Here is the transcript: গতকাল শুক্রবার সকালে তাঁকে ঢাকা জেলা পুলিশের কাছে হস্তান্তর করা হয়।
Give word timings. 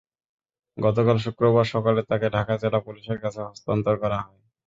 গতকাল 0.77 1.17
শুক্রবার 1.25 1.65
সকালে 1.73 2.01
তাঁকে 2.09 2.27
ঢাকা 2.35 2.53
জেলা 2.61 2.79
পুলিশের 2.85 3.17
কাছে 3.23 3.39
হস্তান্তর 3.47 3.95
করা 4.03 4.17
হয়। 4.19 4.39